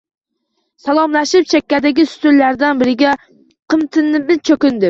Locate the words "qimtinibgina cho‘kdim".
3.75-4.77